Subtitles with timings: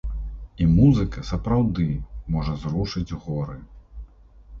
[0.63, 1.85] І музыка сапраўды
[2.37, 3.59] можа зрушыць горы.